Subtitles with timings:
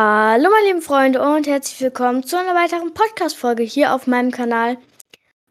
[0.00, 4.78] Hallo meine lieben Freunde und herzlich willkommen zu einer weiteren Podcast-Folge hier auf meinem Kanal.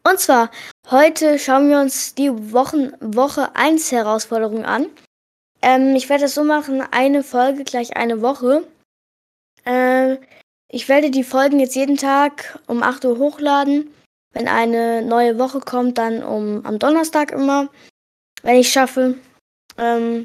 [0.08, 0.50] Und zwar,
[0.90, 4.86] heute schauen wir uns die Wochen, Woche 1 Herausforderung an.
[5.60, 8.66] Ähm, ich werde es so machen, eine Folge gleich eine Woche.
[9.66, 10.16] Äh,
[10.70, 13.92] ich werde die Folgen jetzt jeden Tag um 8 Uhr hochladen.
[14.32, 17.68] Wenn eine neue Woche kommt, dann um am Donnerstag immer,
[18.42, 19.18] wenn ich schaffe.
[19.76, 20.24] Ähm,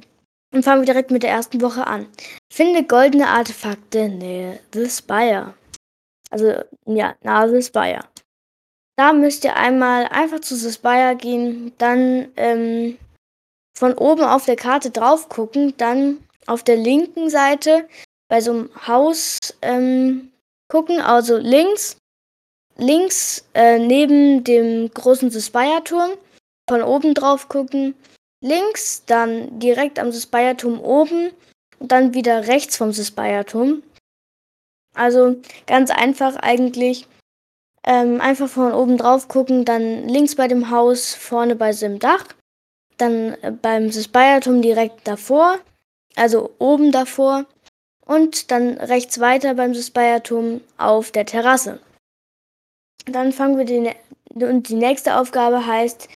[0.54, 2.08] und fangen wir direkt mit der ersten Woche an.
[2.52, 5.54] Finde goldene Artefakte nähe The Spire.
[6.30, 8.05] Also, ja, nahe The Spire.
[8.96, 12.98] Da müsst ihr einmal einfach zu The Spire gehen, dann ähm,
[13.76, 17.88] von oben auf der Karte drauf gucken, dann auf der linken Seite
[18.30, 20.32] bei so einem Haus ähm,
[20.72, 21.98] gucken, also links,
[22.77, 26.12] links äh, neben dem großen The Spire Turm,
[26.70, 27.96] von oben drauf gucken,
[28.44, 31.32] links, dann direkt am Suspire-Turm oben
[31.80, 33.82] und dann wieder rechts vom Suspire-Turm.
[34.94, 37.08] Also ganz einfach eigentlich.
[37.85, 42.26] Ähm, einfach von oben drauf gucken, dann links bei dem Haus, vorne bei dem Dach,
[42.98, 45.60] dann äh, beim Suspire-Turm direkt davor,
[46.16, 47.46] also oben davor
[48.05, 51.82] und dann rechts weiter beim Suspire-Turm auf der Terrasse.
[53.05, 53.91] Dann fangen wir die,
[54.34, 56.07] und die nächste Aufgabe heißt,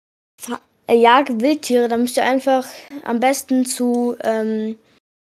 [0.95, 2.67] jagt Wildtiere, da müsst ihr einfach
[3.03, 4.77] am besten zu ähm,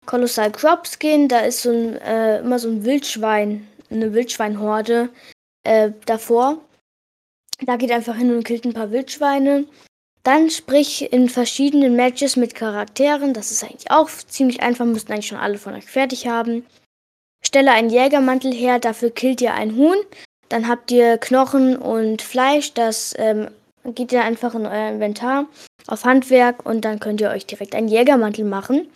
[0.06, 1.28] Colossal Crops gehen.
[1.28, 5.10] Da ist so ein, äh, immer so ein Wildschwein, eine Wildschweinhorde
[5.64, 6.60] äh, davor.
[7.66, 9.66] Da geht einfach hin und killt ein paar Wildschweine.
[10.24, 13.34] Dann sprich in verschiedenen Matches mit Charakteren.
[13.34, 16.66] Das ist eigentlich auch ziemlich einfach, müssten eigentlich schon alle von euch fertig haben.
[17.44, 19.98] Stelle einen Jägermantel her, dafür killt ihr ein Huhn.
[20.50, 23.54] Dann habt ihr Knochen und Fleisch, das ähm, dann
[23.94, 25.48] geht ihr einfach in euer Inventar
[25.88, 28.90] auf Handwerk und dann könnt ihr euch direkt einen Jägermantel machen.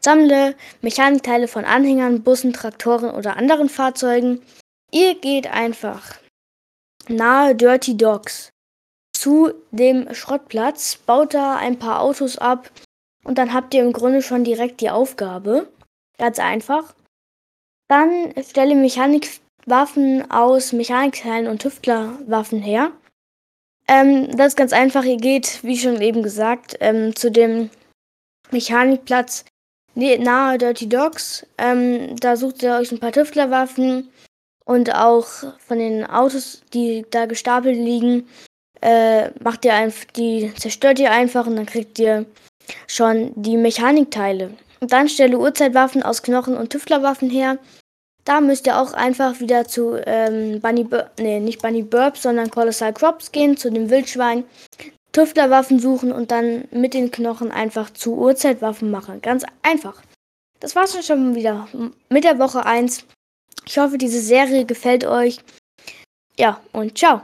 [0.00, 4.42] Sammle Mechanikteile von Anhängern, Bussen, Traktoren oder anderen Fahrzeugen.
[4.90, 6.18] Ihr geht einfach
[7.08, 8.50] nahe Dirty Dogs
[9.12, 12.70] zu dem Schrottplatz, baut da ein paar Autos ab
[13.24, 15.68] und dann habt ihr im Grunde schon direkt die Aufgabe.
[16.18, 16.94] Ganz einfach.
[17.88, 22.92] Dann stelle Mechanikwaffen aus Mechanikteilen und Tüftlerwaffen her.
[23.92, 25.04] Ähm, das ist ganz einfach.
[25.04, 27.68] Ihr geht, wie schon eben gesagt, ähm, zu dem
[28.50, 29.44] Mechanikplatz
[29.94, 31.46] nahe Dirty Dogs.
[31.58, 34.08] Ähm, da sucht ihr euch ein paar Tüftlerwaffen
[34.64, 35.26] und auch
[35.58, 38.26] von den Autos, die da gestapelt liegen,
[38.80, 42.24] äh, macht ihr einfach, die zerstört ihr einfach und dann kriegt ihr
[42.86, 44.52] schon die Mechanikteile.
[44.80, 47.58] Und dann stelle Uhrzeitwaffen aus Knochen und Tüftlerwaffen her.
[48.24, 52.50] Da müsst ihr auch einfach wieder zu ähm, Bunny, Bur nee, nicht Bunny Burp, sondern
[52.50, 54.44] Colossal Crops gehen, zu dem Wildschwein,
[55.12, 59.20] Tüftlerwaffen suchen und dann mit den Knochen einfach zu Uhrzeitwaffen machen.
[59.20, 60.00] Ganz einfach.
[60.60, 61.68] Das war's dann schon wieder
[62.08, 63.04] mit der Woche 1.
[63.66, 65.40] Ich hoffe, diese Serie gefällt euch.
[66.38, 67.22] Ja, und ciao.